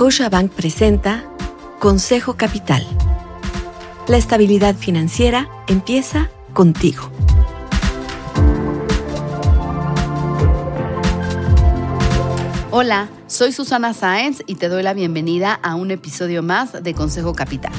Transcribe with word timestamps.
Scotiabank 0.00 0.52
presenta 0.52 1.26
Consejo 1.78 2.32
Capital. 2.32 2.86
La 4.08 4.16
estabilidad 4.16 4.74
financiera 4.74 5.50
empieza 5.68 6.30
contigo. 6.54 7.10
Hola, 12.70 13.10
soy 13.26 13.52
Susana 13.52 13.92
Sáenz 13.92 14.42
y 14.46 14.54
te 14.54 14.70
doy 14.70 14.82
la 14.82 14.94
bienvenida 14.94 15.52
a 15.52 15.74
un 15.74 15.90
episodio 15.90 16.42
más 16.42 16.82
de 16.82 16.94
Consejo 16.94 17.34
Capital. 17.34 17.72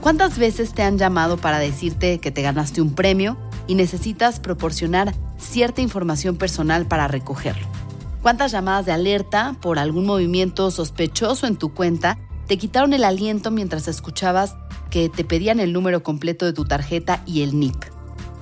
¿Cuántas 0.00 0.38
veces 0.38 0.72
te 0.72 0.84
han 0.84 0.98
llamado 0.98 1.36
para 1.36 1.58
decirte 1.58 2.20
que 2.20 2.30
te 2.30 2.42
ganaste 2.42 2.80
un 2.80 2.94
premio 2.94 3.36
y 3.66 3.74
necesitas 3.74 4.38
proporcionar 4.38 5.14
cierta 5.36 5.80
información 5.80 6.36
personal 6.36 6.86
para 6.86 7.08
recogerlo? 7.08 7.79
¿Cuántas 8.22 8.52
llamadas 8.52 8.84
de 8.84 8.92
alerta 8.92 9.56
por 9.62 9.78
algún 9.78 10.04
movimiento 10.04 10.70
sospechoso 10.70 11.46
en 11.46 11.56
tu 11.56 11.72
cuenta 11.72 12.18
te 12.46 12.58
quitaron 12.58 12.92
el 12.92 13.04
aliento 13.04 13.50
mientras 13.50 13.88
escuchabas 13.88 14.56
que 14.90 15.08
te 15.08 15.24
pedían 15.24 15.58
el 15.58 15.72
número 15.72 16.02
completo 16.02 16.44
de 16.44 16.52
tu 16.52 16.66
tarjeta 16.66 17.22
y 17.24 17.42
el 17.42 17.58
NIP? 17.58 17.76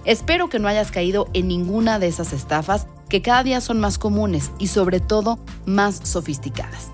Espero 0.04 0.48
que 0.48 0.58
no 0.58 0.66
hayas 0.66 0.90
caído 0.90 1.28
en 1.32 1.46
ninguna 1.46 2.00
de 2.00 2.08
esas 2.08 2.32
estafas 2.32 2.88
que 3.08 3.22
cada 3.22 3.44
día 3.44 3.60
son 3.60 3.78
más 3.78 3.98
comunes 3.98 4.50
y 4.58 4.66
sobre 4.66 4.98
todo 4.98 5.38
más 5.64 6.00
sofisticadas. 6.02 6.90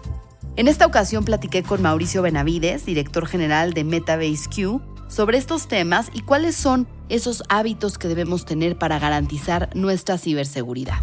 En 0.57 0.69
esta 0.69 0.85
ocasión 0.85 1.25
platiqué 1.25 1.63
con 1.63 1.81
Mauricio 1.81 2.21
Benavides, 2.21 2.85
director 2.85 3.27
general 3.27 3.73
de 3.73 3.85
Metabase 3.85 4.51
Q, 4.55 4.83
sobre 5.09 5.39
estos 5.39 5.69
temas 5.69 6.11
y 6.13 6.21
cuáles 6.21 6.55
son 6.55 6.87
esos 7.09 7.45
hábitos 7.49 7.97
que 7.97 8.09
debemos 8.09 8.45
tener 8.45 8.77
para 8.77 8.99
garantizar 8.99 9.71
nuestra 9.75 10.19
ciberseguridad. 10.19 10.99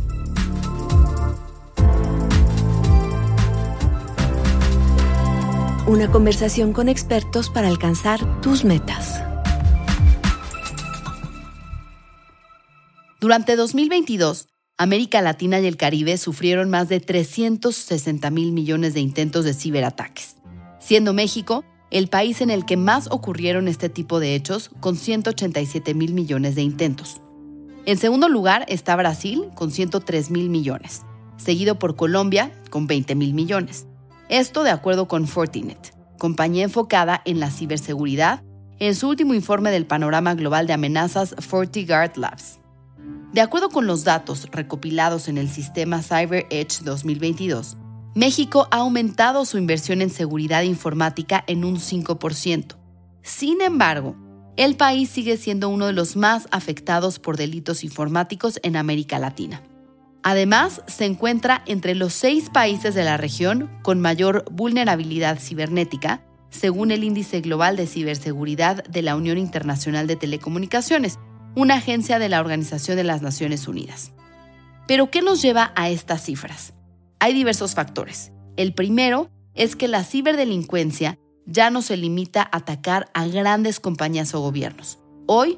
Una 5.92 6.09
conversación 6.09 6.72
con 6.72 6.88
expertos 6.88 7.50
para 7.50 7.67
alcanzar 7.67 8.39
tus 8.39 8.64
metas. 8.64 9.22
Durante 13.20 13.58
2022, 13.58 14.47
América 14.78 15.22
Latina 15.22 15.59
y 15.59 15.66
el 15.66 15.75
Caribe 15.75 16.17
sufrieron 16.17 16.69
más 16.69 16.88
de 16.88 17.02
360 17.02 18.31
mil 18.31 18.53
millones 18.53 18.94
de 18.94 19.02
intentos 19.02 19.44
de 19.44 19.53
ciberataques, 19.53 20.38
siendo 20.80 21.12
México 21.12 21.66
el 21.89 22.08
país 22.08 22.39
en 22.39 22.52
el 22.52 22.64
que 22.64 22.78
más 22.78 23.09
ocurrieron 23.12 23.67
este 23.67 23.89
tipo 23.89 24.22
de 24.22 24.36
hechos, 24.36 24.72
con 24.80 24.95
187 24.95 25.94
mil 25.94 26.14
millones 26.14 26.56
de 26.56 26.62
intentos. 26.62 27.19
En 27.86 27.97
segundo 27.97 28.30
lugar 28.30 28.64
está 28.69 28.95
Brasil, 28.95 29.50
con 29.56 29.72
103 29.72 30.31
mil 30.31 30.50
millones, 30.50 31.02
seguido 31.36 31.80
por 31.80 31.97
Colombia, 31.97 32.50
con 32.69 32.88
20 32.88 33.14
mil 33.16 33.34
millones. 33.34 33.88
Esto 34.31 34.63
de 34.63 34.69
acuerdo 34.69 35.09
con 35.09 35.27
Fortinet, 35.27 35.93
compañía 36.17 36.63
enfocada 36.63 37.21
en 37.25 37.41
la 37.41 37.51
ciberseguridad, 37.51 38.41
en 38.79 38.95
su 38.95 39.09
último 39.09 39.33
informe 39.33 39.71
del 39.71 39.85
panorama 39.85 40.35
global 40.35 40.67
de 40.67 40.71
amenazas 40.71 41.35
FortiGuard 41.38 42.15
Labs. 42.15 42.61
De 43.33 43.41
acuerdo 43.41 43.67
con 43.67 43.88
los 43.88 44.05
datos 44.05 44.47
recopilados 44.49 45.27
en 45.27 45.38
el 45.38 45.49
sistema 45.49 46.01
Cyber 46.01 46.47
Edge 46.49 46.81
2022, 46.81 47.75
México 48.15 48.69
ha 48.71 48.77
aumentado 48.77 49.43
su 49.43 49.57
inversión 49.57 50.01
en 50.01 50.09
seguridad 50.09 50.61
informática 50.61 51.43
en 51.47 51.66
un 51.66 51.75
5%. 51.75 52.77
Sin 53.23 53.59
embargo, 53.59 54.16
el 54.55 54.77
país 54.77 55.09
sigue 55.09 55.35
siendo 55.35 55.67
uno 55.67 55.88
de 55.88 55.93
los 55.93 56.16
más 56.16 56.47
afectados 56.51 57.19
por 57.19 57.35
delitos 57.35 57.83
informáticos 57.83 58.61
en 58.63 58.77
América 58.77 59.19
Latina. 59.19 59.61
Además, 60.23 60.81
se 60.87 61.05
encuentra 61.05 61.63
entre 61.65 61.95
los 61.95 62.13
seis 62.13 62.49
países 62.49 62.93
de 62.93 63.03
la 63.03 63.17
región 63.17 63.69
con 63.81 63.99
mayor 63.99 64.45
vulnerabilidad 64.51 65.39
cibernética, 65.39 66.23
según 66.49 66.91
el 66.91 67.03
Índice 67.03 67.41
Global 67.41 67.75
de 67.75 67.87
Ciberseguridad 67.87 68.83
de 68.83 69.01
la 69.01 69.15
Unión 69.15 69.37
Internacional 69.37 70.05
de 70.05 70.17
Telecomunicaciones, 70.17 71.17
una 71.55 71.75
agencia 71.75 72.19
de 72.19 72.29
la 72.29 72.39
Organización 72.39 72.97
de 72.97 73.03
las 73.03 73.21
Naciones 73.21 73.67
Unidas. 73.67 74.11
Pero, 74.87 75.09
¿qué 75.09 75.21
nos 75.21 75.41
lleva 75.41 75.71
a 75.75 75.89
estas 75.89 76.23
cifras? 76.23 76.73
Hay 77.19 77.33
diversos 77.33 77.73
factores. 77.73 78.31
El 78.57 78.73
primero 78.73 79.29
es 79.53 79.75
que 79.75 79.88
la 79.88 80.03
ciberdelincuencia 80.03 81.17
ya 81.45 81.69
no 81.69 81.81
se 81.81 81.97
limita 81.97 82.41
a 82.41 82.57
atacar 82.57 83.09
a 83.13 83.25
grandes 83.27 83.79
compañías 83.79 84.35
o 84.35 84.41
gobiernos. 84.41 84.99
Hoy, 85.27 85.57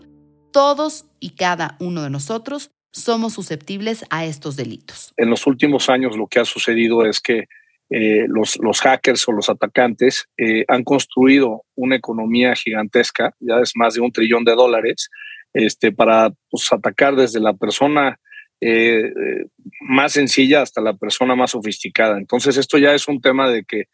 todos 0.52 1.06
y 1.20 1.32
cada 1.32 1.78
uno 1.80 2.04
de 2.04 2.10
nosotros 2.10 2.72
somos 2.94 3.34
susceptibles 3.34 4.06
a 4.10 4.24
estos 4.26 4.56
delitos. 4.56 5.14
En 5.18 5.30
los 5.30 5.46
últimos 5.48 5.90
años 5.90 6.16
lo 6.16 6.28
que 6.28 6.40
ha 6.40 6.46
sucedido 6.46 7.06
es 7.06 7.20
que 7.20 7.48
eh, 7.90 8.26
los, 8.28 8.58
hackers 8.82 9.28
o 9.28 9.34
los 9.34 9.50
atacantes 9.50 10.28
eh, 10.38 10.64
han 10.68 10.84
construido 10.84 11.64
una 11.76 11.96
economía 11.96 12.56
gigantesca, 12.56 13.36
ya 13.40 13.60
es 13.60 13.74
más 13.76 13.96
de 13.96 14.02
un 14.02 14.12
trillón 14.12 14.46
de 14.46 14.56
dólares, 14.56 15.10
este, 15.54 15.92
para 15.92 16.32
pues, 16.50 16.72
atacar 16.72 17.16
desde 17.16 17.40
la 17.40 17.54
persona 17.54 18.20
eh, 18.62 19.12
más 19.82 20.14
sencilla 20.14 20.62
hasta 20.62 20.82
la 20.82 20.94
persona 20.94 21.36
más 21.36 21.52
sofisticada. 21.52 22.18
Entonces 22.18 22.58
esto 22.58 22.78
ya 22.78 22.94
es 22.94 23.08
un 23.08 23.20
tema 23.22 23.50
de 23.50 23.64
que 23.64 23.86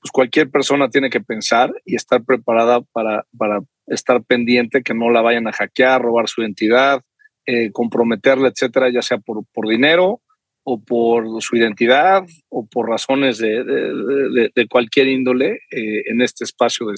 pues, 0.00 0.10
cualquier 0.10 0.50
persona 0.50 0.88
tiene 0.88 1.10
que 1.10 1.20
pensar 1.20 1.72
y 1.84 1.96
estar 1.96 2.24
preparada 2.24 2.80
para, 2.92 3.26
para 3.36 3.60
estar 3.86 4.22
pendiente 4.24 4.82
que 4.82 4.94
no 4.94 5.10
la 5.10 5.20
vayan 5.20 5.46
a 5.46 5.52
hackear, 5.52 6.02
robar 6.02 6.28
su 6.28 6.40
identidad, 6.40 7.02
eh, 7.46 7.70
comprometerla, 7.72 8.48
etcétera, 8.48 8.90
ya 8.92 9.02
sea 9.02 9.18
por, 9.18 9.44
por 9.52 9.68
dinero 9.68 10.20
o 10.64 10.82
por 10.82 11.42
su 11.42 11.56
identidad 11.56 12.24
o 12.48 12.66
por 12.66 12.88
razones 12.88 13.38
de, 13.38 13.62
de, 13.62 14.50
de, 14.54 14.68
cualquier 14.68 15.08
índole 15.08 15.60
eh, 15.70 16.02
en 16.06 16.22
este 16.22 16.44
espacio 16.44 16.86
de, 16.86 16.94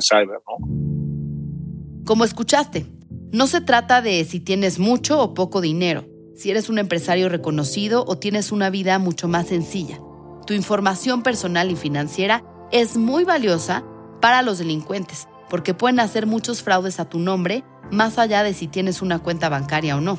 cyber. 0.00 0.38
¿no? 0.48 2.04
Como 2.04 2.24
escuchaste, 2.24 2.86
no 3.30 3.46
se 3.46 3.60
trata 3.60 4.00
de 4.00 4.24
si 4.24 4.40
tienes 4.40 4.78
mucho 4.78 5.20
o 5.20 5.34
poco 5.34 5.60
dinero, 5.60 6.06
si 6.34 6.50
eres 6.50 6.70
un 6.70 6.78
empresario 6.78 7.28
reconocido 7.28 8.04
o 8.06 8.18
tienes 8.18 8.52
una 8.52 8.70
vida 8.70 8.98
mucho 8.98 9.28
más 9.28 9.48
sencilla. 9.48 10.00
Tu 10.46 10.54
información 10.54 11.22
personal 11.22 11.70
y 11.70 11.76
financiera 11.76 12.42
es 12.72 12.96
muy 12.96 13.24
valiosa 13.24 13.84
para 14.22 14.40
los 14.42 14.58
delincuentes, 14.58 15.28
porque 15.50 15.74
pueden 15.74 16.00
hacer 16.00 16.26
muchos 16.26 16.62
fraudes 16.62 17.00
a 17.00 17.08
tu 17.08 17.18
nombre 17.18 17.64
más 17.90 18.18
allá 18.18 18.42
de 18.42 18.54
si 18.54 18.68
tienes 18.68 19.02
una 19.02 19.18
cuenta 19.18 19.48
bancaria 19.48 19.96
o 19.96 20.00
no. 20.00 20.18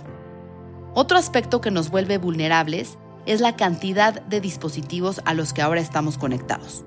Otro 0.94 1.18
aspecto 1.18 1.62
que 1.62 1.72
nos 1.72 1.90
vuelve 1.90 2.18
vulnerables 2.18 2.98
es 3.26 3.40
la 3.42 3.56
cantidad 3.56 4.22
de 4.24 4.42
dispositivos 4.42 5.22
a 5.26 5.34
los 5.34 5.54
que 5.54 5.62
ahora 5.62 5.82
estamos 5.82 6.18
conectados. 6.18 6.84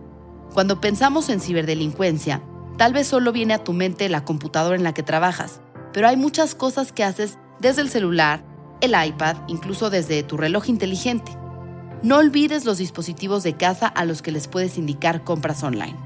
Cuando 0.52 0.80
pensamos 0.80 1.28
en 1.30 1.40
ciberdelincuencia, 1.40 2.42
tal 2.76 2.92
vez 2.92 3.06
solo 3.06 3.32
viene 3.32 3.54
a 3.54 3.64
tu 3.64 3.72
mente 3.72 4.08
la 4.08 4.24
computadora 4.24 4.76
en 4.76 4.84
la 4.84 4.94
que 4.94 5.02
trabajas, 5.02 5.60
pero 5.92 6.08
hay 6.08 6.16
muchas 6.16 6.54
cosas 6.54 6.92
que 6.92 7.04
haces 7.04 7.38
desde 7.60 7.82
el 7.82 7.88
celular, 7.88 8.44
el 8.80 8.94
iPad, 8.94 9.36
incluso 9.48 9.90
desde 9.90 10.22
tu 10.22 10.36
reloj 10.36 10.68
inteligente. 10.68 11.32
No 12.02 12.18
olvides 12.18 12.64
los 12.66 12.78
dispositivos 12.78 13.42
de 13.42 13.56
casa 13.56 13.86
a 13.86 14.04
los 14.04 14.20
que 14.20 14.32
les 14.32 14.48
puedes 14.48 14.76
indicar 14.76 15.24
compras 15.24 15.62
online. 15.62 15.96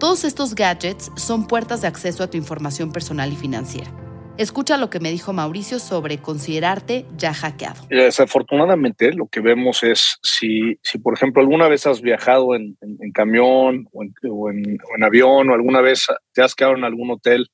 Todos 0.00 0.24
estos 0.24 0.54
gadgets 0.54 1.12
son 1.14 1.46
puertas 1.46 1.82
de 1.82 1.86
acceso 1.86 2.24
a 2.24 2.26
tu 2.26 2.36
información 2.36 2.90
personal 2.90 3.32
y 3.32 3.36
financiera. 3.36 4.03
Escucha 4.36 4.76
lo 4.78 4.90
que 4.90 4.98
me 4.98 5.12
dijo 5.12 5.32
Mauricio 5.32 5.78
sobre 5.78 6.18
considerarte 6.18 7.06
ya 7.16 7.32
hackeado. 7.32 7.86
Desafortunadamente, 7.88 9.12
lo 9.12 9.28
que 9.28 9.38
vemos 9.38 9.84
es 9.84 10.18
si, 10.22 10.76
si 10.82 10.98
por 10.98 11.14
ejemplo, 11.14 11.40
alguna 11.40 11.68
vez 11.68 11.86
has 11.86 12.00
viajado 12.00 12.56
en, 12.56 12.76
camión 13.12 13.86
o 13.92 14.50
en, 14.50 15.04
avión 15.04 15.50
o 15.50 15.54
alguna 15.54 15.80
vez 15.80 16.08
te 16.32 16.42
has 16.42 16.56
quedado 16.56 16.74
en 16.74 16.82
algún 16.82 17.12
hotel, 17.12 17.48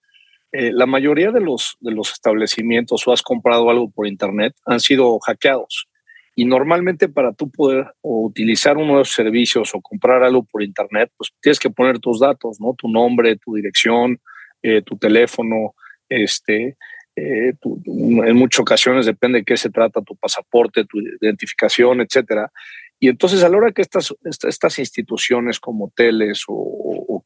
eh, 0.52 0.72
la 0.72 0.86
mayoría 0.86 1.30
de 1.32 1.40
los, 1.40 1.76
de 1.80 1.92
los 1.92 2.12
establecimientos 2.12 3.06
o 3.06 3.12
has 3.12 3.20
comprado 3.20 3.68
algo 3.68 3.90
por 3.90 4.06
internet 4.06 4.54
han 4.64 4.80
sido 4.80 5.18
hackeados. 5.18 5.86
Y 6.34 6.46
normalmente 6.46 7.10
para 7.10 7.34
tú 7.34 7.50
poder 7.50 7.92
utilizar 8.00 8.78
uno 8.78 8.96
de 8.96 9.02
esos 9.02 9.14
servicios 9.14 9.74
o 9.74 9.82
comprar 9.82 10.22
algo 10.22 10.44
por 10.44 10.62
internet, 10.62 11.12
pues 11.18 11.30
tienes 11.42 11.58
que 11.58 11.68
poner 11.68 11.98
tus 11.98 12.20
datos, 12.20 12.58
¿no? 12.58 12.72
Tu 12.72 12.88
nombre, 12.88 13.36
tu 13.36 13.54
dirección, 13.54 14.18
eh, 14.62 14.80
tu 14.80 14.96
teléfono, 14.96 15.74
este, 16.10 16.76
eh, 17.16 17.54
en 17.62 18.36
muchas 18.36 18.60
ocasiones 18.60 19.06
depende 19.06 19.38
de 19.38 19.44
qué 19.44 19.56
se 19.56 19.70
trata, 19.70 20.02
tu 20.02 20.16
pasaporte, 20.16 20.84
tu 20.84 20.98
identificación, 21.20 22.00
etcétera. 22.00 22.50
Y 22.98 23.08
entonces 23.08 23.42
a 23.42 23.48
la 23.48 23.56
hora 23.56 23.72
que 23.72 23.82
estas, 23.82 24.78
instituciones 24.78 25.58
como 25.58 25.86
hoteles 25.86 26.44
o, 26.46 27.24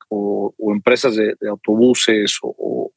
empresas 0.72 1.16
de, 1.16 1.36
autobuses 1.48 2.38
o, 2.42 2.92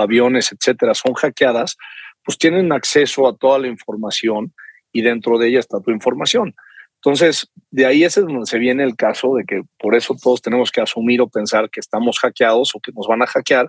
aviones, 0.00 0.50
etcétera, 0.52 0.94
son 0.94 1.12
hackeadas, 1.14 1.76
pues 2.24 2.38
tienen 2.38 2.72
acceso 2.72 3.28
a 3.28 3.36
toda 3.36 3.58
la 3.58 3.68
información 3.68 4.52
y 4.90 5.02
dentro 5.02 5.38
de 5.38 5.48
ella 5.48 5.60
está 5.60 5.80
tu 5.80 5.90
información. 5.90 6.54
Entonces, 6.96 7.48
de 7.70 7.86
ahí 7.86 8.04
es 8.04 8.14
donde 8.14 8.46
se 8.46 8.58
viene 8.58 8.84
el 8.84 8.96
caso 8.96 9.34
de 9.34 9.44
que 9.44 9.62
por 9.78 9.94
eso 9.94 10.16
todos 10.20 10.40
tenemos 10.40 10.70
que 10.70 10.80
asumir 10.80 11.20
o 11.20 11.28
pensar 11.28 11.68
que 11.68 11.80
estamos 11.80 12.18
hackeados 12.20 12.74
o 12.74 12.80
que 12.80 12.92
nos 12.92 13.06
van 13.06 13.22
a 13.22 13.26
hackear. 13.26 13.68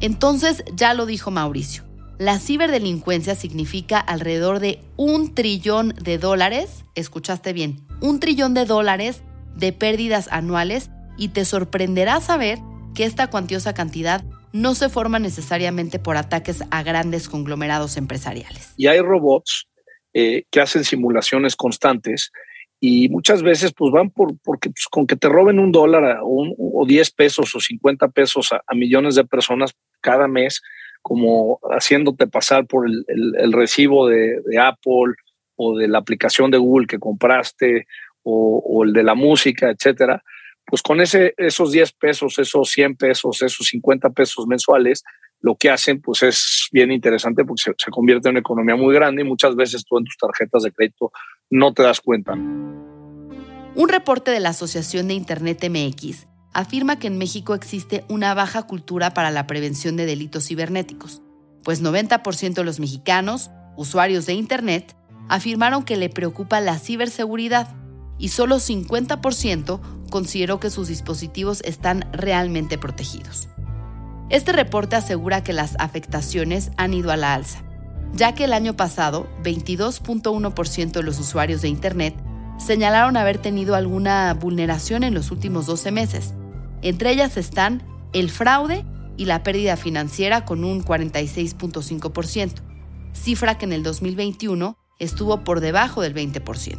Entonces, 0.00 0.62
ya 0.74 0.94
lo 0.94 1.06
dijo 1.06 1.30
Mauricio, 1.30 1.84
la 2.18 2.38
ciberdelincuencia 2.38 3.34
significa 3.34 3.98
alrededor 3.98 4.58
de 4.58 4.80
un 4.96 5.34
trillón 5.34 5.94
de 6.02 6.18
dólares, 6.18 6.84
escuchaste 6.94 7.52
bien, 7.52 7.86
un 8.00 8.20
trillón 8.20 8.54
de 8.54 8.64
dólares 8.64 9.22
de 9.54 9.72
pérdidas 9.72 10.28
anuales 10.30 10.90
y 11.16 11.28
te 11.28 11.44
sorprenderá 11.44 12.20
saber 12.20 12.58
que 12.94 13.04
esta 13.04 13.28
cuantiosa 13.28 13.74
cantidad 13.74 14.24
no 14.52 14.74
se 14.74 14.88
forma 14.88 15.18
necesariamente 15.18 15.98
por 15.98 16.16
ataques 16.16 16.62
a 16.70 16.82
grandes 16.82 17.28
conglomerados 17.28 17.96
empresariales. 17.96 18.72
Y 18.76 18.86
hay 18.86 19.00
robots 19.00 19.66
eh, 20.14 20.44
que 20.50 20.60
hacen 20.60 20.84
simulaciones 20.84 21.56
constantes 21.56 22.32
y 22.80 23.08
muchas 23.08 23.42
veces 23.42 23.72
pues 23.74 23.92
van 23.92 24.10
por 24.10 24.36
porque 24.44 24.70
pues, 24.70 24.86
con 24.90 25.06
que 25.06 25.16
te 25.16 25.28
roben 25.28 25.58
un 25.58 25.72
dólar 25.72 26.18
o, 26.22 26.54
o 26.58 26.86
10 26.86 27.10
pesos 27.12 27.54
o 27.54 27.60
50 27.60 28.08
pesos 28.08 28.52
a, 28.52 28.74
millones 28.74 29.14
de 29.14 29.24
personas 29.24 29.74
cada 30.00 30.28
mes, 30.28 30.60
como 31.02 31.58
haciéndote 31.70 32.26
pasar 32.26 32.66
por 32.66 32.86
el, 32.86 33.52
recibo 33.52 34.08
de, 34.08 34.40
Apple 34.60 35.14
o 35.56 35.78
de 35.78 35.88
la 35.88 35.98
aplicación 35.98 36.50
de 36.50 36.58
Google 36.58 36.86
que 36.86 36.98
compraste 36.98 37.86
o, 38.22 38.62
o 38.64 38.84
el 38.84 38.92
de 38.92 39.04
la 39.04 39.14
música, 39.14 39.70
etcétera, 39.70 40.22
pues 40.66 40.82
con 40.82 41.00
ese, 41.00 41.32
esos 41.36 41.70
10 41.70 41.92
pesos, 41.92 42.38
esos 42.38 42.68
100 42.70 42.96
pesos, 42.96 43.40
esos 43.40 43.66
50 43.68 44.10
pesos 44.10 44.46
mensuales, 44.46 45.04
lo 45.40 45.54
que 45.56 45.70
hacen 45.70 46.00
pues 46.00 46.22
es 46.24 46.68
bien 46.72 46.90
interesante 46.90 47.44
porque 47.44 47.72
se, 47.76 47.90
convierte 47.90 48.28
en 48.28 48.32
una 48.32 48.40
economía 48.40 48.74
muy 48.74 48.94
grande 48.94 49.22
y 49.22 49.24
muchas 49.24 49.54
veces 49.54 49.84
tú 49.84 49.98
en 49.98 50.04
tus 50.04 50.16
tarjetas 50.16 50.64
de 50.64 50.72
crédito 50.72 51.12
no 51.50 51.72
te 51.72 51.82
das 51.82 52.00
cuenta. 52.00 52.34
Un 52.34 53.88
reporte 53.88 54.30
de 54.30 54.40
la 54.40 54.50
Asociación 54.50 55.08
de 55.08 55.14
Internet 55.14 55.64
MX 55.68 56.26
afirma 56.52 56.98
que 56.98 57.08
en 57.08 57.18
México 57.18 57.54
existe 57.54 58.04
una 58.08 58.32
baja 58.34 58.62
cultura 58.62 59.12
para 59.12 59.30
la 59.30 59.46
prevención 59.46 59.96
de 59.96 60.06
delitos 60.06 60.46
cibernéticos, 60.46 61.22
pues 61.62 61.82
90% 61.82 62.54
de 62.54 62.64
los 62.64 62.80
mexicanos, 62.80 63.50
usuarios 63.76 64.24
de 64.24 64.32
Internet, 64.32 64.96
afirmaron 65.28 65.82
que 65.84 65.96
le 65.96 66.08
preocupa 66.08 66.60
la 66.60 66.78
ciberseguridad 66.78 67.74
y 68.18 68.28
solo 68.28 68.56
50% 68.56 69.80
consideró 70.10 70.60
que 70.60 70.70
sus 70.70 70.88
dispositivos 70.88 71.60
están 71.62 72.08
realmente 72.12 72.78
protegidos. 72.78 73.48
Este 74.30 74.52
reporte 74.52 74.96
asegura 74.96 75.44
que 75.44 75.52
las 75.52 75.76
afectaciones 75.78 76.70
han 76.78 76.94
ido 76.94 77.12
a 77.12 77.16
la 77.16 77.34
alza, 77.34 77.62
ya 78.16 78.34
que 78.34 78.44
el 78.44 78.52
año 78.52 78.74
pasado 78.74 79.28
22.1% 79.42 80.92
de 80.92 81.02
los 81.02 81.18
usuarios 81.18 81.62
de 81.62 81.68
Internet 81.68 82.14
señalaron 82.58 83.16
haber 83.16 83.38
tenido 83.38 83.74
alguna 83.74 84.32
vulneración 84.34 85.04
en 85.04 85.14
los 85.14 85.30
últimos 85.30 85.66
12 85.66 85.92
meses. 85.92 86.34
Entre 86.82 87.10
ellas 87.10 87.36
están 87.36 87.82
el 88.12 88.30
fraude 88.30 88.84
y 89.16 89.26
la 89.26 89.42
pérdida 89.42 89.76
financiera 89.76 90.44
con 90.44 90.64
un 90.64 90.82
46.5%, 90.82 92.52
cifra 93.12 93.58
que 93.58 93.66
en 93.66 93.72
el 93.72 93.82
2021 93.82 94.76
estuvo 94.98 95.44
por 95.44 95.60
debajo 95.60 96.00
del 96.00 96.14
20%. 96.14 96.76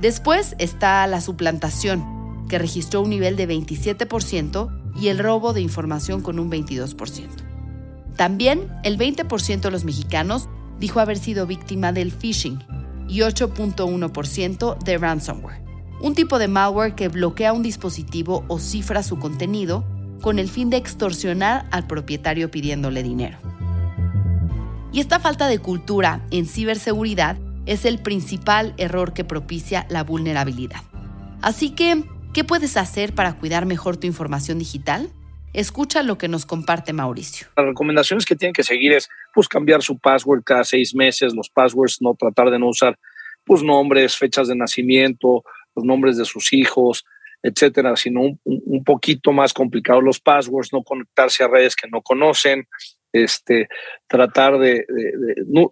Después 0.00 0.56
está 0.58 1.06
la 1.06 1.20
suplantación, 1.20 2.46
que 2.48 2.58
registró 2.58 3.02
un 3.02 3.10
nivel 3.10 3.36
de 3.36 3.48
27%, 3.48 4.76
y 4.96 5.08
el 5.08 5.18
robo 5.18 5.52
de 5.52 5.60
información 5.60 6.20
con 6.20 6.38
un 6.40 6.50
22%. 6.50 7.49
También 8.20 8.68
el 8.82 8.98
20% 8.98 9.60
de 9.60 9.70
los 9.70 9.84
mexicanos 9.84 10.50
dijo 10.78 11.00
haber 11.00 11.16
sido 11.16 11.46
víctima 11.46 11.90
del 11.90 12.12
phishing 12.12 12.62
y 13.08 13.20
8.1% 13.20 14.76
de 14.76 14.98
ransomware, 14.98 15.62
un 16.02 16.14
tipo 16.14 16.38
de 16.38 16.46
malware 16.46 16.94
que 16.94 17.08
bloquea 17.08 17.54
un 17.54 17.62
dispositivo 17.62 18.44
o 18.48 18.58
cifra 18.58 19.02
su 19.02 19.18
contenido 19.18 19.86
con 20.20 20.38
el 20.38 20.50
fin 20.50 20.68
de 20.68 20.76
extorsionar 20.76 21.66
al 21.70 21.86
propietario 21.86 22.50
pidiéndole 22.50 23.02
dinero. 23.02 23.38
Y 24.92 25.00
esta 25.00 25.18
falta 25.18 25.48
de 25.48 25.58
cultura 25.58 26.20
en 26.30 26.44
ciberseguridad 26.44 27.38
es 27.64 27.86
el 27.86 28.00
principal 28.00 28.74
error 28.76 29.14
que 29.14 29.24
propicia 29.24 29.86
la 29.88 30.04
vulnerabilidad. 30.04 30.82
Así 31.40 31.70
que 31.70 32.04
¿Qué 32.32 32.44
puedes 32.44 32.76
hacer 32.76 33.12
para 33.12 33.32
cuidar 33.32 33.66
mejor 33.66 33.96
tu 33.96 34.06
información 34.06 34.60
digital? 34.60 35.10
Escucha 35.52 36.02
lo 36.02 36.16
que 36.16 36.28
nos 36.28 36.46
comparte 36.46 36.92
Mauricio. 36.92 37.48
Las 37.56 37.66
recomendaciones 37.66 38.24
que 38.24 38.36
tienen 38.36 38.52
que 38.52 38.62
seguir 38.62 38.92
es 38.92 39.08
pues 39.34 39.48
cambiar 39.48 39.82
su 39.82 39.98
password 39.98 40.42
cada 40.44 40.64
seis 40.64 40.94
meses, 40.94 41.34
los 41.34 41.50
passwords 41.50 41.98
no 42.00 42.14
tratar 42.14 42.50
de 42.50 42.58
no 42.58 42.68
usar 42.68 42.98
pues 43.44 43.62
nombres, 43.62 44.16
fechas 44.16 44.48
de 44.48 44.54
nacimiento, 44.54 45.42
los 45.74 45.84
nombres 45.84 46.16
de 46.16 46.24
sus 46.24 46.52
hijos, 46.52 47.04
etcétera, 47.42 47.96
sino 47.96 48.20
un, 48.20 48.38
un 48.44 48.84
poquito 48.84 49.32
más 49.32 49.52
complicado 49.52 50.00
los 50.00 50.20
passwords, 50.20 50.72
no 50.72 50.82
conectarse 50.82 51.42
a 51.42 51.48
redes 51.48 51.74
que 51.74 51.88
no 51.88 52.02
conocen, 52.02 52.68
este, 53.12 53.68
tratar 54.06 54.58
de, 54.58 54.86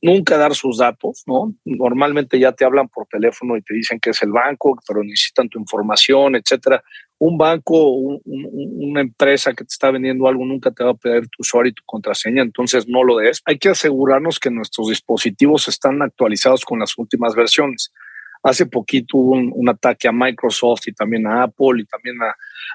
nunca 0.03 0.39
dar 0.39 0.55
sus 0.55 0.79
datos, 0.79 1.23
¿no? 1.27 1.55
Normalmente 1.65 2.39
ya 2.39 2.53
te 2.53 2.65
hablan 2.65 2.89
por 2.89 3.07
teléfono 3.07 3.57
y 3.57 3.63
te 3.63 3.75
dicen 3.75 4.01
que 4.01 4.11
es 4.11 4.23
el 4.23 4.33
banco, 4.33 4.77
pero 4.87 5.03
necesitan 5.03 5.49
tu 5.49 5.59
información, 5.59 6.37
etcétera. 6.37 6.83
Un 7.19 7.37
banco, 7.37 7.93
una 7.93 9.01
empresa 9.01 9.53
que 9.53 9.65
te 9.65 9.73
está 9.73 9.91
vendiendo 9.91 10.29
algo 10.29 10.45
nunca 10.45 10.71
te 10.71 10.85
va 10.85 10.91
a 10.91 10.95
pedir 10.95 11.29
tu 11.29 11.41
usuario 11.41 11.71
y 11.71 11.75
tu 11.75 11.83
contraseña, 11.85 12.43
entonces 12.43 12.87
no 12.87 13.03
lo 13.03 13.17
des. 13.17 13.43
Hay 13.45 13.59
que 13.59 13.71
asegurarnos 13.71 14.39
que 14.39 14.51
nuestros 14.51 14.89
dispositivos 14.89 15.67
están 15.67 16.01
actualizados 16.01 16.65
con 16.65 16.79
las 16.79 16.97
últimas 16.97 17.35
versiones. 17.35 17.93
Hace 18.45 18.67
poquito 18.67 19.17
hubo 19.17 19.33
un, 19.33 19.69
ataque 19.69 20.07
a 20.07 20.13
Microsoft 20.13 20.87
y 20.87 20.93
también 20.93 21.27
a 21.27 21.43
Apple 21.43 21.81
y 21.81 21.85
también 21.87 22.17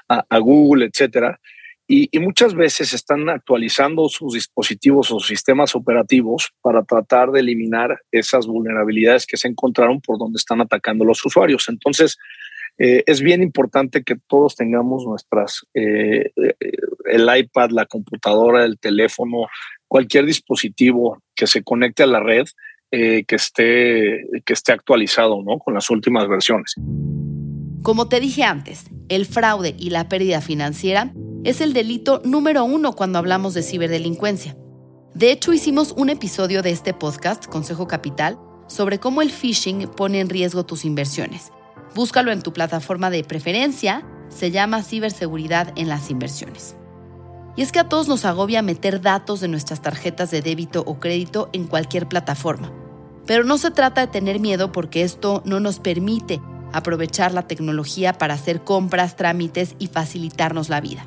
a, 0.08 0.38
Google, 0.38 0.84
etcétera 0.86 1.40
y, 1.86 2.08
muchas 2.18 2.54
veces 2.54 2.94
están 2.94 3.28
actualizando 3.28 4.08
sus 4.08 4.32
dispositivos 4.32 5.10
o 5.10 5.20
sistemas 5.20 5.74
operativos 5.74 6.50
para 6.62 6.82
tratar 6.82 7.30
de 7.30 7.40
eliminar 7.40 8.00
esas 8.10 8.46
vulnerabilidades 8.46 9.26
que 9.26 9.36
se 9.36 9.48
encontraron 9.48 10.00
por 10.00 10.18
donde 10.18 10.38
están 10.38 10.62
atacando 10.62 11.04
los 11.04 11.22
usuarios. 11.24 11.68
Entonces, 11.68 12.16
eh, 12.78 13.04
es 13.06 13.20
bien 13.20 13.42
importante 13.42 14.02
que 14.02 14.16
todos 14.26 14.56
tengamos 14.56 15.04
nuestras, 15.06 15.64
eh, 15.74 16.32
eh, 16.36 16.54
el 17.04 17.28
iPad, 17.36 17.70
la 17.70 17.86
computadora, 17.86 18.64
el 18.64 18.78
teléfono, 18.78 19.46
cualquier 19.86 20.26
dispositivo 20.26 21.22
que 21.36 21.46
se 21.46 21.62
conecte 21.62 22.02
a 22.02 22.06
la 22.06 22.20
red, 22.20 22.46
que, 22.90 23.24
esté, 23.30 24.24
que 24.44 24.52
esté 24.52 24.70
actualizado 24.70 25.42
¿no? 25.42 25.58
con 25.58 25.74
las 25.74 25.90
últimas 25.90 26.28
versiones. 26.28 26.76
Como 27.82 28.08
te 28.08 28.20
dije 28.20 28.44
antes, 28.44 28.84
el 29.08 29.26
fraude 29.26 29.74
y 29.76 29.90
la 29.90 30.08
pérdida 30.08 30.40
financiera 30.40 31.12
es 31.42 31.60
el 31.60 31.72
delito 31.72 32.22
número 32.24 32.62
uno 32.62 32.92
cuando 32.92 33.18
hablamos 33.18 33.52
de 33.54 33.64
ciberdelincuencia. 33.64 34.56
De 35.12 35.32
hecho, 35.32 35.52
hicimos 35.52 35.90
un 35.96 36.08
episodio 36.08 36.62
de 36.62 36.70
este 36.70 36.94
podcast, 36.94 37.46
Consejo 37.46 37.88
Capital, 37.88 38.38
sobre 38.68 39.00
cómo 39.00 39.22
el 39.22 39.30
phishing 39.30 39.88
pone 39.88 40.20
en 40.20 40.28
riesgo 40.28 40.64
tus 40.64 40.84
inversiones. 40.84 41.50
Búscalo 41.94 42.32
en 42.32 42.42
tu 42.42 42.52
plataforma 42.52 43.08
de 43.10 43.22
preferencia, 43.22 44.04
se 44.28 44.50
llama 44.50 44.82
Ciberseguridad 44.82 45.72
en 45.76 45.88
las 45.88 46.10
inversiones. 46.10 46.76
Y 47.56 47.62
es 47.62 47.70
que 47.70 47.78
a 47.78 47.88
todos 47.88 48.08
nos 48.08 48.24
agobia 48.24 48.62
meter 48.62 49.00
datos 49.00 49.40
de 49.40 49.46
nuestras 49.46 49.80
tarjetas 49.80 50.32
de 50.32 50.42
débito 50.42 50.82
o 50.86 50.98
crédito 50.98 51.50
en 51.52 51.68
cualquier 51.68 52.08
plataforma. 52.08 52.72
Pero 53.26 53.44
no 53.44 53.58
se 53.58 53.70
trata 53.70 54.00
de 54.00 54.08
tener 54.08 54.40
miedo 54.40 54.72
porque 54.72 55.02
esto 55.02 55.40
no 55.44 55.60
nos 55.60 55.78
permite 55.78 56.40
aprovechar 56.72 57.32
la 57.32 57.46
tecnología 57.46 58.12
para 58.12 58.34
hacer 58.34 58.64
compras, 58.64 59.14
trámites 59.14 59.76
y 59.78 59.86
facilitarnos 59.86 60.68
la 60.68 60.80
vida. 60.80 61.06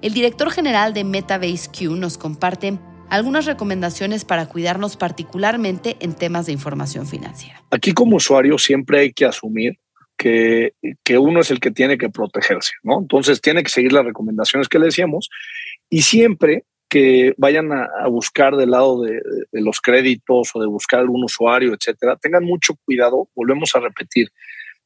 El 0.00 0.14
director 0.14 0.50
general 0.52 0.94
de 0.94 1.02
Metabase 1.02 1.68
Q 1.76 1.96
nos 1.96 2.18
comparte 2.18 2.78
algunas 3.10 3.46
recomendaciones 3.46 4.24
para 4.24 4.46
cuidarnos 4.46 4.96
particularmente 4.96 5.96
en 6.00 6.14
temas 6.14 6.46
de 6.46 6.52
información 6.52 7.06
financiera. 7.06 7.64
Aquí 7.70 7.92
como 7.92 8.16
usuario 8.16 8.58
siempre 8.58 9.00
hay 9.00 9.12
que 9.12 9.24
asumir 9.24 9.78
que, 10.16 10.74
que, 11.02 11.18
uno 11.18 11.40
es 11.40 11.50
el 11.50 11.60
que 11.60 11.70
tiene 11.70 11.98
que 11.98 12.08
protegerse, 12.08 12.72
¿no? 12.82 13.00
Entonces 13.00 13.40
tiene 13.40 13.62
que 13.62 13.70
seguir 13.70 13.92
las 13.92 14.04
recomendaciones 14.04 14.68
que 14.68 14.78
le 14.78 14.86
decíamos 14.86 15.30
y 15.90 16.02
siempre 16.02 16.64
que 16.88 17.34
vayan 17.36 17.72
a, 17.72 18.06
buscar 18.08 18.54
del 18.54 18.70
lado 18.70 19.02
de, 19.02 19.20
de, 19.50 19.60
los 19.60 19.80
créditos 19.80 20.50
o 20.54 20.60
de 20.60 20.66
buscar 20.66 21.00
algún 21.00 21.24
usuario, 21.24 21.74
etcétera, 21.74 22.16
tengan 22.16 22.44
mucho 22.44 22.74
cuidado, 22.84 23.28
volvemos 23.34 23.74
a 23.74 23.80
repetir, 23.80 24.28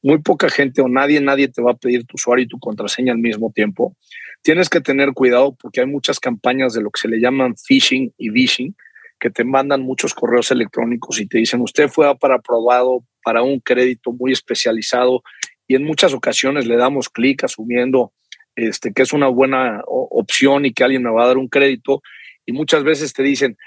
muy 0.01 0.19
poca 0.19 0.49
gente 0.49 0.81
o 0.81 0.87
nadie, 0.87 1.21
nadie 1.21 1.49
te 1.49 1.61
va 1.61 1.71
a 1.71 1.77
pedir 1.77 2.05
tu 2.05 2.15
usuario 2.15 2.45
y 2.45 2.47
tu 2.47 2.57
contraseña 2.57 3.11
al 3.11 3.19
mismo 3.19 3.51
tiempo 3.53 3.95
tienes 4.41 4.69
que 4.69 4.81
tener 4.81 5.13
cuidado 5.13 5.55
porque 5.59 5.81
hay 5.81 5.87
muchas 5.87 6.19
campañas 6.19 6.73
de 6.73 6.81
lo 6.81 6.91
que 6.91 7.01
se 7.01 7.07
le 7.07 7.19
llaman 7.19 7.55
phishing 7.55 8.13
y 8.17 8.29
vishing 8.29 8.75
que 9.19 9.29
te 9.29 9.43
mandan 9.43 9.81
muchos 9.81 10.13
correos 10.13 10.51
electrónicos 10.51 11.19
y 11.19 11.27
te 11.27 11.39
dicen 11.39 11.61
usted 11.61 11.89
fue 11.89 12.15
para 12.17 12.35
aprobado 12.35 13.03
para 13.23 13.41
un 13.41 13.59
crédito 13.59 14.11
muy 14.11 14.31
especializado 14.31 15.21
y 15.67 15.75
en 15.75 15.83
muchas 15.83 16.13
ocasiones 16.13 16.65
le 16.65 16.77
damos 16.77 17.09
clic 17.09 17.43
asumiendo 17.43 18.13
este, 18.55 18.93
que 18.93 19.03
es 19.03 19.13
una 19.13 19.27
buena 19.27 19.81
opción 19.85 20.65
y 20.65 20.73
que 20.73 20.83
alguien 20.83 21.03
me 21.03 21.11
va 21.11 21.23
a 21.23 21.27
dar 21.27 21.37
un 21.37 21.47
crédito 21.47 22.01
y 22.45 22.53
muchas 22.53 22.83
veces 22.83 23.13
te 23.13 23.23
dicen 23.23 23.57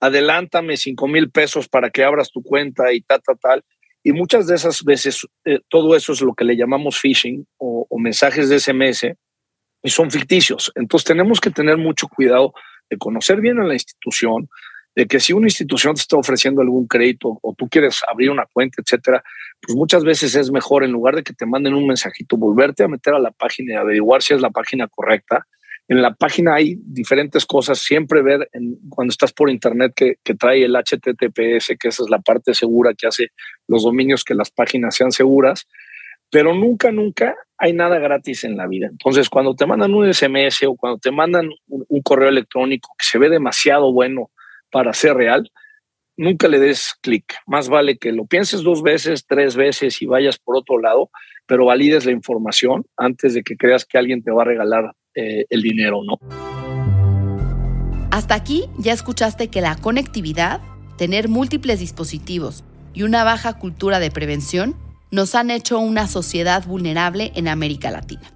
adelántame 0.00 0.76
cinco 0.76 1.06
mil 1.06 1.30
pesos 1.30 1.68
para 1.68 1.90
que 1.90 2.04
abras 2.04 2.30
tu 2.30 2.42
cuenta 2.42 2.92
y 2.92 3.02
tal, 3.02 3.22
tal, 3.22 3.38
tal. 3.38 3.64
Y 4.02 4.12
muchas 4.12 4.48
de 4.48 4.56
esas 4.56 4.82
veces 4.82 5.26
eh, 5.44 5.60
todo 5.68 5.94
eso 5.94 6.12
es 6.12 6.20
lo 6.22 6.34
que 6.34 6.44
le 6.44 6.56
llamamos 6.56 6.98
phishing 6.98 7.46
o, 7.58 7.86
o 7.88 7.98
mensajes 7.98 8.48
de 8.48 8.58
SMS 8.58 9.14
y 9.82 9.90
son 9.90 10.10
ficticios. 10.10 10.72
Entonces 10.74 11.06
tenemos 11.06 11.40
que 11.40 11.50
tener 11.50 11.76
mucho 11.76 12.08
cuidado 12.08 12.52
de 12.90 12.98
conocer 12.98 13.40
bien 13.40 13.60
a 13.60 13.64
la 13.64 13.74
institución, 13.74 14.48
de 14.94 15.06
que 15.06 15.20
si 15.20 15.32
una 15.32 15.46
institución 15.46 15.94
te 15.94 16.00
está 16.00 16.16
ofreciendo 16.16 16.60
algún 16.60 16.86
crédito 16.86 17.38
o 17.42 17.54
tú 17.54 17.68
quieres 17.68 18.00
abrir 18.10 18.30
una 18.30 18.46
cuenta, 18.52 18.82
etcétera, 18.82 19.22
pues 19.60 19.76
muchas 19.76 20.04
veces 20.04 20.34
es 20.34 20.50
mejor, 20.50 20.84
en 20.84 20.92
lugar 20.92 21.16
de 21.16 21.22
que 21.22 21.32
te 21.32 21.46
manden 21.46 21.74
un 21.74 21.86
mensajito, 21.86 22.36
volverte 22.36 22.82
a 22.82 22.88
meter 22.88 23.14
a 23.14 23.18
la 23.18 23.30
página 23.30 23.72
y 23.72 23.76
averiguar 23.76 24.22
si 24.22 24.34
es 24.34 24.40
la 24.40 24.50
página 24.50 24.88
correcta. 24.88 25.46
En 25.88 26.00
la 26.00 26.14
página 26.14 26.54
hay 26.54 26.76
diferentes 26.78 27.44
cosas, 27.44 27.78
siempre 27.78 28.22
ver 28.22 28.48
cuando 28.88 29.10
estás 29.10 29.32
por 29.32 29.50
internet 29.50 29.92
que, 29.94 30.16
trae 30.34 30.64
el 30.64 30.74
HTTPS, 30.74 31.76
que 31.78 31.88
esa 31.88 32.04
es 32.04 32.10
la 32.10 32.20
parte 32.20 32.54
segura 32.54 32.94
que 32.94 33.06
hace 33.06 33.28
los 33.68 33.82
dominios 33.82 34.24
que 34.24 34.34
las 34.34 34.50
páginas 34.50 34.94
sean 34.94 35.12
seguras, 35.12 35.66
pero 36.30 36.54
nunca, 36.54 36.92
nunca 36.92 37.36
hay 37.58 37.72
nada 37.72 37.98
gratis 37.98 38.44
en 38.44 38.56
la 38.56 38.66
vida. 38.66 38.88
Entonces, 38.90 39.28
cuando 39.28 39.54
te 39.54 39.66
mandan 39.66 39.94
un 39.94 40.12
SMS 40.12 40.62
o 40.66 40.76
cuando 40.76 40.98
te 40.98 41.10
mandan 41.10 41.50
un, 41.68 42.02
correo 42.02 42.28
electrónico 42.28 42.90
que 42.98 43.04
se 43.04 43.18
ve 43.18 43.28
demasiado 43.28 43.92
bueno 43.92 44.30
para 44.72 44.92
ser 44.92 45.14
real, 45.14 45.52
nunca 46.16 46.48
le 46.48 46.58
des 46.58 46.94
clic. 47.00 47.34
Más 47.46 47.68
vale 47.68 47.98
que 47.98 48.10
lo 48.10 48.26
pienses 48.26 48.62
dos 48.62 48.82
veces, 48.82 49.26
tres 49.26 49.54
veces 49.54 50.02
y 50.02 50.06
vayas 50.06 50.38
por 50.38 50.56
otro 50.56 50.80
lado, 50.80 51.10
pero 51.46 51.66
valides 51.66 52.06
la 52.06 52.12
información 52.12 52.84
antes 52.96 53.34
de 53.34 53.42
que 53.42 53.56
creas 53.56 53.84
que 53.84 53.98
alguien 53.98 54.22
te 54.24 54.32
va 54.32 54.42
a 54.42 54.46
regalar 54.46 54.92
eh, 55.14 55.44
el 55.50 55.62
dinero, 55.62 56.00
¿no? 56.02 56.18
Hasta 58.10 58.34
aquí 58.34 58.64
ya 58.78 58.92
escuchaste 58.92 59.48
que 59.48 59.60
la 59.60 59.76
conectividad, 59.76 60.60
tener 60.96 61.28
múltiples 61.28 61.78
dispositivos 61.78 62.64
y 62.94 63.04
una 63.04 63.24
baja 63.24 63.58
cultura 63.58 64.00
de 64.00 64.10
prevención 64.10 64.76
nos 65.10 65.34
han 65.34 65.50
hecho 65.50 65.78
una 65.78 66.06
sociedad 66.06 66.66
vulnerable 66.66 67.32
en 67.34 67.48
América 67.48 67.90
Latina. 67.90 68.32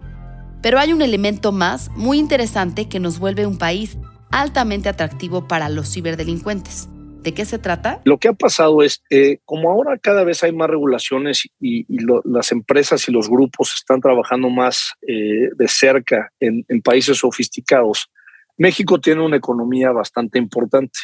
Pero 0.62 0.78
hay 0.78 0.92
un 0.92 1.02
elemento 1.02 1.52
más 1.52 1.90
muy 1.90 2.18
interesante 2.18 2.88
que 2.88 3.00
nos 3.00 3.18
vuelve 3.18 3.46
un 3.46 3.58
país 3.58 3.96
altamente 4.36 4.88
atractivo 4.88 5.48
para 5.48 5.68
los 5.68 5.92
ciberdelincuentes. 5.92 6.88
¿De 7.22 7.34
qué 7.34 7.44
se 7.44 7.58
trata? 7.58 8.00
Lo 8.04 8.18
que 8.18 8.28
ha 8.28 8.32
pasado 8.32 8.82
es, 8.82 9.02
eh, 9.10 9.38
como 9.44 9.70
ahora 9.70 9.98
cada 9.98 10.22
vez 10.22 10.44
hay 10.44 10.52
más 10.52 10.70
regulaciones 10.70 11.48
y, 11.58 11.86
las 12.24 12.52
empresas 12.52 13.08
y 13.08 13.12
los 13.12 13.28
grupos 13.28 13.74
están 13.74 14.00
trabajando 14.00 14.48
más 14.48 14.92
eh, 15.02 15.48
de 15.56 15.68
cerca 15.68 16.30
en 16.38 16.64
países 16.82 17.18
sofisticados, 17.18 18.08
México 18.56 19.00
tiene 19.00 19.22
una 19.22 19.36
economía 19.36 19.90
bastante 19.90 20.38
importante. 20.38 21.00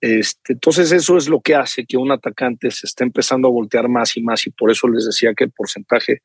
Este, 0.00 0.54
entonces 0.54 0.92
eso 0.92 1.16
es 1.18 1.28
lo 1.28 1.40
que 1.40 1.54
hace 1.54 1.84
que 1.84 1.98
un 1.98 2.10
atacante 2.10 2.70
se 2.70 2.86
esté 2.86 3.04
empezando 3.04 3.48
a 3.48 3.50
voltear 3.50 3.88
más 3.88 4.16
y 4.16 4.22
más 4.22 4.46
y 4.46 4.50
por 4.50 4.70
eso 4.70 4.88
les 4.88 5.04
decía 5.04 5.34
que 5.34 5.44
el 5.44 5.50
porcentaje 5.50 6.22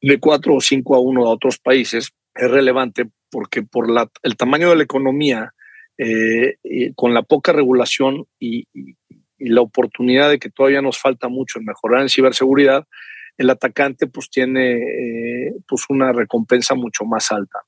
de 0.00 0.18
4 0.18 0.54
o 0.54 0.60
5 0.60 0.94
a 0.94 1.00
1 1.00 1.26
a 1.26 1.30
otros 1.30 1.58
países 1.58 2.10
es 2.34 2.50
relevante 2.50 3.10
porque 3.34 3.64
por 3.64 3.90
la, 3.90 4.08
el 4.22 4.36
tamaño 4.36 4.70
de 4.70 4.76
la 4.76 4.84
economía, 4.84 5.54
eh, 5.98 6.54
con 6.94 7.14
la 7.14 7.22
poca 7.22 7.52
regulación 7.52 8.26
y, 8.38 8.68
la 9.40 9.60
oportunidad 9.60 10.30
de 10.30 10.38
que 10.38 10.50
todavía 10.50 10.80
nos 10.80 10.98
falta 10.98 11.26
mucho 11.26 11.58
en 11.58 11.64
mejorar 11.64 12.02
en 12.02 12.08
ciberseguridad, 12.08 12.86
el 13.36 13.50
atacante 13.50 14.06
pues 14.06 14.30
tiene 14.30 14.76
eh, 14.76 15.54
pues 15.66 15.86
una 15.88 16.12
recompensa 16.12 16.76
mucho 16.76 17.04
más 17.04 17.32
alta. 17.32 17.58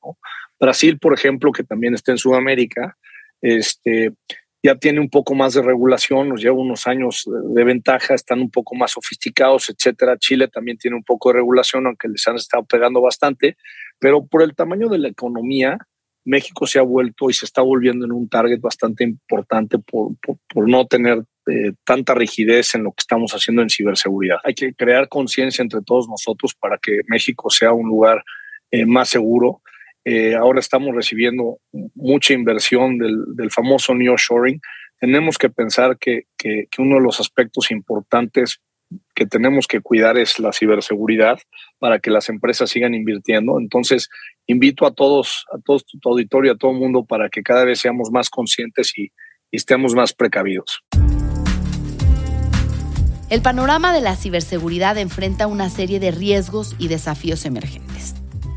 Brasil, 0.60 1.00
por 1.00 1.12
ejemplo, 1.12 1.50
que 1.50 1.64
también 1.64 1.94
está 1.94 2.12
en 2.12 2.18
Sudamérica, 2.18 2.96
este, 3.42 4.12
ya 4.62 4.76
tiene 4.76 5.00
un 5.00 5.10
poco 5.10 5.34
más 5.34 5.54
de 5.54 5.62
regulación, 5.62 6.28
nos 6.28 6.40
lleva 6.40 6.54
unos 6.54 6.86
años 6.86 7.24
de 7.26 7.64
ventaja, 7.64 8.14
están 8.14 8.40
un 8.40 8.50
poco 8.50 8.76
más 8.76 8.92
sofisticados, 8.92 9.68
etcétera. 9.68 10.16
Chile 10.16 10.46
también 10.46 10.78
tiene 10.78 10.96
un 10.96 11.04
poco 11.04 11.30
de 11.30 11.38
regulación, 11.38 11.86
aunque 11.86 12.08
les 12.08 12.26
han 12.28 12.36
estado 12.36 12.64
pegando 12.64 13.00
bastante, 13.00 13.56
pero 13.98 14.26
por 14.26 14.42
el 14.42 14.54
tamaño 14.54 14.88
de 14.88 14.98
la 14.98 15.08
economía, 15.08 15.78
México 16.24 16.66
se 16.66 16.78
ha 16.78 16.82
vuelto 16.82 17.30
y 17.30 17.34
se 17.34 17.44
está 17.44 17.62
volviendo 17.62 18.04
en 18.04 18.12
un 18.12 18.28
target 18.28 18.60
bastante 18.60 19.04
importante 19.04 19.78
por, 19.78 20.12
no 20.68 20.86
tener 20.86 21.24
eh, 21.46 21.72
tanta 21.84 22.14
rigidez 22.14 22.74
en 22.74 22.82
lo 22.82 22.90
que 22.90 23.00
estamos 23.00 23.32
haciendo 23.32 23.62
en 23.62 23.70
ciberseguridad. 23.70 24.38
Hay 24.42 24.54
que 24.54 24.74
crear 24.74 25.08
conciencia 25.08 25.62
entre 25.62 25.82
todos 25.82 26.08
nosotros 26.08 26.54
para 26.58 26.78
que 26.78 27.00
México 27.06 27.50
sea 27.50 27.72
un 27.72 27.88
lugar 27.88 28.24
eh, 28.72 28.84
más 28.84 29.08
seguro 29.08 29.62
eh, 30.08 30.36
ahora 30.36 30.60
estamos 30.60 30.94
recibiendo 30.94 31.58
mucha 31.96 32.32
inversión 32.32 32.96
del, 32.96 33.24
del 33.34 33.50
famoso 33.50 33.92
nearshoring. 33.92 34.60
Tenemos 35.00 35.36
que 35.36 35.50
pensar 35.50 35.98
que, 35.98 36.26
que, 36.38 36.68
uno 36.78 36.94
de 36.94 37.00
los 37.00 37.18
aspectos 37.18 37.72
importantes 37.72 38.60
que 39.14 39.26
tenemos 39.26 39.66
que 39.66 39.80
cuidar 39.80 40.16
es 40.18 40.38
la 40.38 40.52
ciberseguridad 40.52 41.38
para 41.78 41.98
que 41.98 42.10
las 42.10 42.28
empresas 42.28 42.70
sigan 42.70 42.94
invirtiendo. 42.94 43.58
Entonces, 43.58 44.08
invito 44.46 44.86
a 44.86 44.92
todos, 44.92 45.44
a 45.52 45.58
todo 45.58 45.78
tu 46.00 46.08
auditorio, 46.08 46.52
a 46.52 46.56
todo 46.56 46.70
el 46.70 46.78
mundo 46.78 47.04
para 47.04 47.28
que 47.28 47.42
cada 47.42 47.64
vez 47.64 47.80
seamos 47.80 48.10
más 48.10 48.30
conscientes 48.30 48.92
y 48.96 49.10
estemos 49.50 49.94
más 49.94 50.12
precavidos. 50.12 50.82
El 53.28 53.42
panorama 53.42 53.92
de 53.92 54.00
la 54.00 54.14
ciberseguridad 54.14 54.98
enfrenta 54.98 55.48
una 55.48 55.68
serie 55.68 55.98
de 55.98 56.12
riesgos 56.12 56.76
y 56.78 56.88
desafíos 56.88 57.44
emergentes 57.44 58.14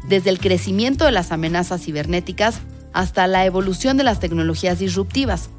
desde 0.09 0.31
el 0.31 0.39
crecimiento 0.39 1.05
de 1.05 1.11
las 1.11 1.31
amenazas 1.31 1.85
cibernéticas 1.85 2.59
hasta 2.91 3.27
la 3.27 3.45
evolución 3.45 3.95
de 3.95 4.03
las 4.03 4.19
tecnologías 4.19 4.79
disruptivas. 4.79 5.49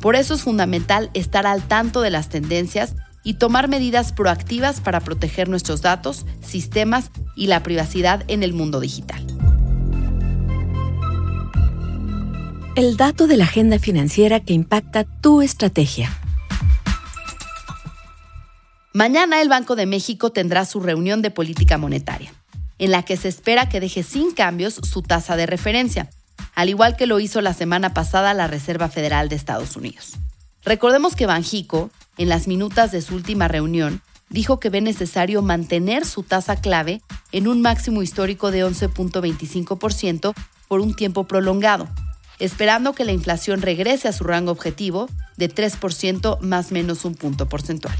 Por 0.00 0.14
eso 0.14 0.34
es 0.34 0.42
fundamental 0.42 1.10
estar 1.14 1.46
al 1.46 1.62
tanto 1.66 2.02
de 2.02 2.10
las 2.10 2.28
tendencias 2.28 2.94
y 3.24 3.34
tomar 3.34 3.68
medidas 3.68 4.12
proactivas 4.12 4.80
para 4.80 5.00
proteger 5.00 5.48
nuestros 5.48 5.82
datos, 5.82 6.26
sistemas 6.42 7.10
y 7.34 7.48
la 7.48 7.62
privacidad 7.62 8.22
en 8.28 8.42
el 8.42 8.52
mundo 8.52 8.78
digital. 8.78 9.26
El 12.76 12.96
dato 12.96 13.26
de 13.26 13.36
la 13.36 13.44
agenda 13.44 13.78
financiera 13.78 14.40
que 14.40 14.52
impacta 14.52 15.04
tu 15.04 15.42
estrategia. 15.42 16.16
Mañana 18.92 19.42
el 19.42 19.48
Banco 19.48 19.74
de 19.74 19.86
México 19.86 20.30
tendrá 20.30 20.64
su 20.64 20.80
reunión 20.80 21.22
de 21.22 21.32
política 21.32 21.78
monetaria 21.78 22.32
en 22.78 22.90
la 22.90 23.02
que 23.02 23.16
se 23.16 23.28
espera 23.28 23.68
que 23.68 23.80
deje 23.80 24.02
sin 24.02 24.32
cambios 24.32 24.74
su 24.74 25.02
tasa 25.02 25.36
de 25.36 25.46
referencia, 25.46 26.10
al 26.54 26.68
igual 26.68 26.96
que 26.96 27.06
lo 27.06 27.20
hizo 27.20 27.40
la 27.40 27.54
semana 27.54 27.94
pasada 27.94 28.34
la 28.34 28.46
Reserva 28.46 28.88
Federal 28.88 29.28
de 29.28 29.36
Estados 29.36 29.76
Unidos. 29.76 30.14
Recordemos 30.64 31.14
que 31.14 31.26
Banjico, 31.26 31.90
en 32.18 32.28
las 32.28 32.46
minutas 32.46 32.92
de 32.92 33.02
su 33.02 33.14
última 33.14 33.48
reunión, 33.48 34.02
dijo 34.30 34.60
que 34.60 34.70
ve 34.70 34.80
necesario 34.80 35.42
mantener 35.42 36.04
su 36.04 36.22
tasa 36.22 36.56
clave 36.56 37.02
en 37.32 37.48
un 37.48 37.62
máximo 37.62 38.02
histórico 38.02 38.50
de 38.50 38.64
11.25% 38.64 40.34
por 40.68 40.80
un 40.80 40.94
tiempo 40.94 41.24
prolongado, 41.24 41.88
esperando 42.38 42.94
que 42.94 43.04
la 43.04 43.12
inflación 43.12 43.62
regrese 43.62 44.08
a 44.08 44.12
su 44.12 44.24
rango 44.24 44.52
objetivo 44.52 45.08
de 45.36 45.48
3% 45.48 46.40
más 46.40 46.72
menos 46.72 47.04
un 47.04 47.14
punto 47.14 47.48
porcentual. 47.48 47.96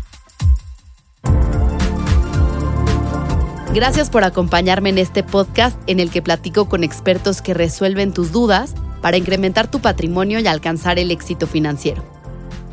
Gracias 3.74 4.08
por 4.08 4.22
acompañarme 4.22 4.90
en 4.90 4.98
este 4.98 5.24
podcast 5.24 5.76
en 5.88 5.98
el 5.98 6.10
que 6.10 6.22
platico 6.22 6.68
con 6.68 6.84
expertos 6.84 7.42
que 7.42 7.54
resuelven 7.54 8.12
tus 8.12 8.30
dudas 8.30 8.74
para 9.02 9.16
incrementar 9.16 9.68
tu 9.68 9.80
patrimonio 9.80 10.38
y 10.38 10.46
alcanzar 10.46 11.00
el 11.00 11.10
éxito 11.10 11.48
financiero. 11.48 12.13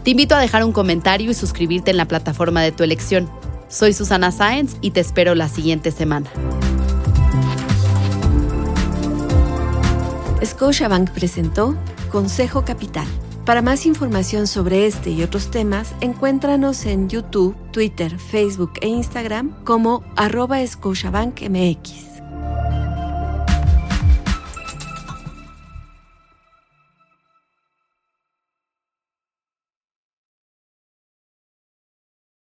Te 0.03 0.10
invito 0.10 0.34
a 0.34 0.39
dejar 0.39 0.63
un 0.63 0.72
comentario 0.72 1.29
y 1.29 1.34
suscribirte 1.36 1.91
en 1.91 1.98
la 1.98 2.08
plataforma 2.08 2.63
de 2.63 2.72
tu 2.72 2.84
elección. 2.84 3.29
Soy 3.67 3.93
Susana 3.93 4.31
Sáenz 4.31 4.77
y 4.81 4.91
te 4.91 5.00
espero 5.00 5.36
la 5.36 5.48
siguiente 5.48 5.91
semana. 5.91 6.27
Scotiabank 10.43 11.12
presentó 11.12 11.75
Consejo 12.12 12.65
Capital. 12.65 13.05
Para 13.46 13.62
más 13.62 13.86
información 13.86 14.48
sobre 14.48 14.88
este 14.88 15.12
y 15.12 15.22
otros 15.22 15.51
temas, 15.51 15.93
encuéntranos 16.01 16.86
en 16.86 17.08
YouTube, 17.08 17.55
Twitter, 17.72 18.17
Facebook 18.17 18.74
e 18.81 18.88
Instagram 18.88 19.63
como 19.63 20.03
arroba 20.15 20.58
MX. 20.60 22.11